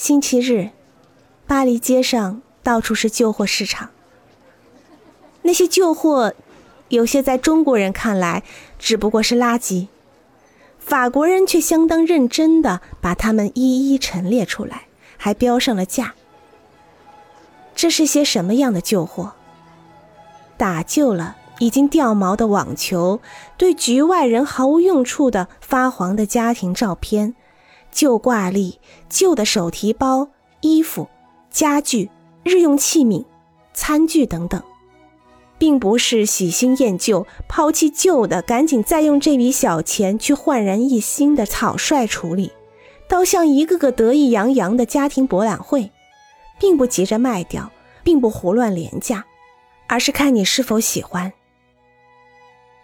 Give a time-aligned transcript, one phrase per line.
[0.00, 0.70] 星期日，
[1.46, 3.90] 巴黎街上到处是旧货市场。
[5.42, 6.32] 那些旧货，
[6.88, 8.42] 有些在中国人看来
[8.78, 9.88] 只不过是垃圾，
[10.78, 14.86] 法国人却相当认真的把它们一一陈列出来，
[15.18, 16.14] 还标上了价。
[17.74, 19.34] 这是些什么样的旧货？
[20.56, 23.20] 打旧了、已经掉毛的网球，
[23.58, 27.34] 对局外人毫无用处的发黄的家庭照片，
[27.90, 30.28] 旧挂历、旧的手提包、
[30.60, 31.08] 衣服、
[31.50, 32.10] 家具、
[32.42, 33.24] 日用器皿、
[33.72, 34.62] 餐具等等。
[35.58, 42.50] 并不是喜新厌旧，抛弃旧的，赶紧再用这笔小钱去焕然一新的草率处理，
[43.06, 45.90] 倒像一个个得意洋洋的家庭博览会，
[46.58, 47.70] 并不急着卖掉，
[48.02, 49.26] 并不胡乱廉价，
[49.86, 51.30] 而是看你是否喜欢。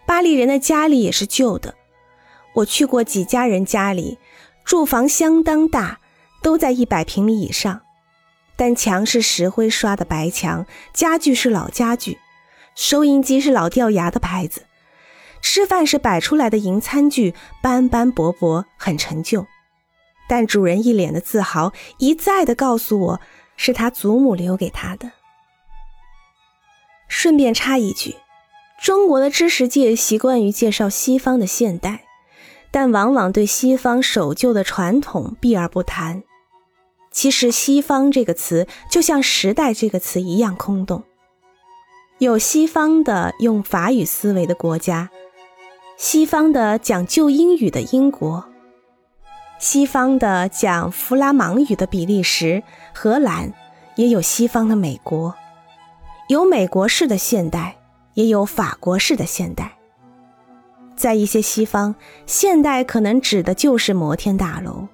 [0.05, 1.73] 巴黎人的家里也是旧的，
[2.53, 4.19] 我去过几家人家里，
[4.67, 6.01] 住房相当大，
[6.43, 7.83] 都在一百平米以上，
[8.57, 12.17] 但墙是石灰刷的白墙，家具是老家具。
[12.75, 14.65] 收音机是老掉牙的牌子，
[15.41, 17.33] 吃饭是摆出来的银餐具，
[17.63, 19.47] 斑斑驳驳，很陈旧。
[20.27, 23.21] 但主人一脸的自豪，一再的告诉我
[23.55, 25.13] 是他祖母留给他的。
[27.07, 28.17] 顺便插一句，
[28.83, 32.03] 中国的知识界习惯于介绍西方的现代，
[32.71, 36.23] 但往往对西方守旧的传统避而不谈。
[37.11, 41.03] 其实“西方”这个词就像“时代”这个词一样空洞。
[42.19, 45.09] 有西方的用法语思维的国家，
[45.97, 48.45] 西方的讲旧英语的英国，
[49.59, 53.53] 西方的讲弗拉芒语的比利时、荷兰，
[53.95, 55.35] 也有西方的美国，
[56.27, 57.77] 有美国式的现代，
[58.15, 59.76] 也有法国式的现代。
[60.97, 61.95] 在一些西方，
[62.25, 64.87] 现代可能指的就是摩天大楼；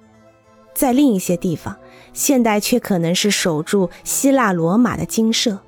[0.74, 1.74] 在另一些地方，
[2.12, 5.58] 现代却可能是守住希腊罗马的精舍。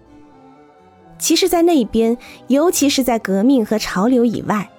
[1.19, 4.71] 其实，在那边，尤其是在革命和潮流以外，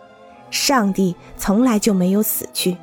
[0.52, 2.78] 上帝从来就没有死去。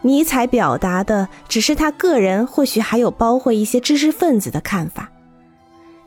[0.00, 5.10] 尼采表达的只是他个人，或许还有包括一些知识分子的看法。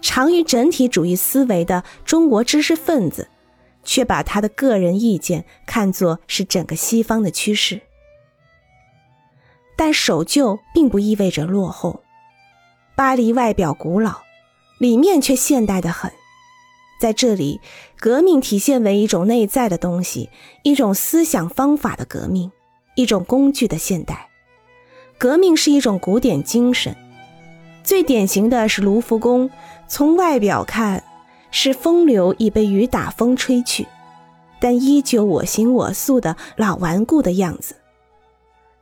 [0.02, 3.28] 长于整体主义思维的中国知识分子，
[3.88, 7.82] 却把他的个人意见看作是整个西方的趋势。
[9.78, 12.04] 但守旧并不意味着落后。
[12.96, 14.22] 巴黎外表古老，
[14.80, 16.12] 里面却现代的很。
[17.00, 17.62] 在这里，
[18.00, 20.30] 革命体现为一种内在的东西，
[20.64, 22.52] 一种思想方法的革命，
[22.96, 24.30] 一种工具的现代。
[25.20, 26.96] 革命是一种古典精神，
[27.84, 29.50] 最典型的是卢浮宫。
[29.88, 31.04] 从外表看，
[31.52, 33.88] 是风流已被雨打风吹去，
[34.60, 37.76] 但依旧我行我素的老顽固的样子。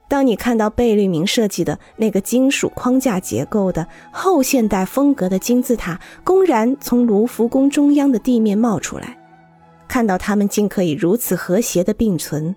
[0.07, 9.17] 当你看到贝聿铭设计的那个金属框架结构的后现代风格的金字塔公然从卢浮宫中央的地面冒出来，
[9.87, 12.55] 看到它们竟可以如此和谐的并存，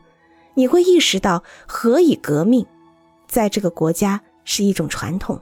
[0.54, 2.66] 你会意识到何以革命
[3.26, 5.40] 在这个国家是一种传统。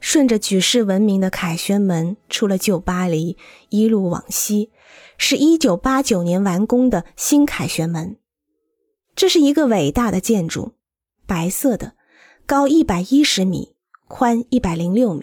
[0.00, 3.36] 顺着举世闻名的凯旋门出了旧巴黎，
[3.70, 4.70] 一路往西，
[5.18, 8.16] 是一九八九年完工的新凯旋门。
[9.14, 10.74] 这是一个伟大的建筑，
[11.26, 11.94] 白色的，
[12.44, 13.74] 高一百一十米，
[14.06, 15.22] 宽一百零六米。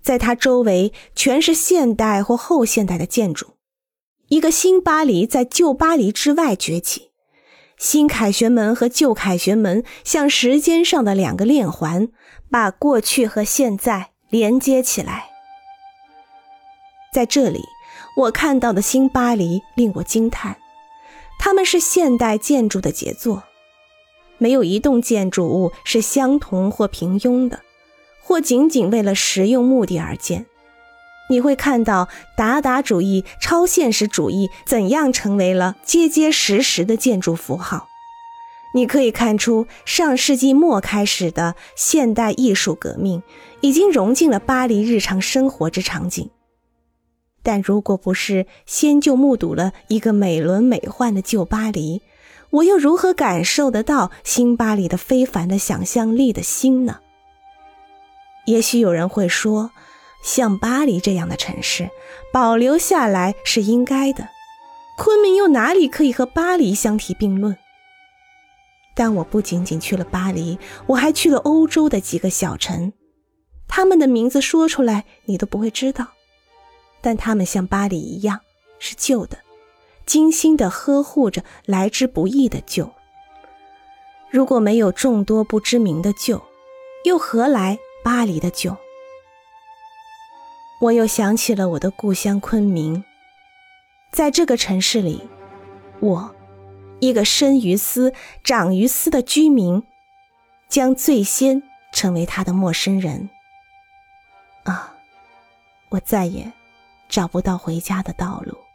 [0.00, 3.54] 在它周围全是现代或后现代的建筑，
[4.28, 7.10] 一个新巴黎在旧巴黎之外崛起。
[7.78, 12.08] 新凯旋门和旧凯旋门像时间上的两个链环，
[12.50, 15.26] 把过去和现在连接起来。
[17.12, 17.60] 在这里，
[18.16, 20.56] 我看到的新巴黎令我惊叹。
[21.38, 23.42] 它们是现代建筑的杰作，
[24.38, 27.60] 没有一栋建筑物是相同或平庸的，
[28.22, 30.46] 或仅仅为了实用目的而建。
[31.28, 37.88] 你会看到达达主义、超现实主义怎样成为了结结实实的建筑符号。
[38.74, 43.22] 你可以看出，上世纪末开始的现代艺术革命
[43.62, 46.30] 已经融进了巴黎日常生活之场景。
[47.42, 52.02] 但如果不是先就目睹了一个美轮美奂的旧巴黎，
[52.50, 56.98] 我又如何感受得到新巴黎的非凡的想象力的心呢？
[58.46, 59.70] 也许有人会说，
[60.26, 61.88] 像巴黎这样的城市
[62.32, 64.28] 保留下来是应该的，
[64.98, 67.56] 昆明又哪里可以和巴黎相提并论？
[68.96, 70.58] 但我不仅仅去了巴黎，
[70.88, 72.92] 我还去了欧洲的几个小城，
[73.68, 76.08] 他们的名字说出来你都不会知道。
[77.00, 78.40] 但他们像巴黎一样
[78.80, 79.38] 是旧的，
[80.06, 82.92] 精心的呵护着来之不易的旧。
[84.28, 86.42] 如果没有众多不知名的旧，
[87.04, 88.76] 又何来巴黎的旧？
[90.78, 93.02] 我又想起了我的故乡昆明，
[94.12, 95.26] 在这个城市里，
[96.00, 96.34] 我，
[97.00, 98.12] 一个生于斯、
[98.44, 99.82] 长于斯的居民，
[100.68, 101.62] 将最先
[101.92, 103.30] 成为他的陌生人。
[104.64, 104.94] 啊，
[105.88, 106.52] 我再也
[107.08, 108.65] 找不到回家的道路。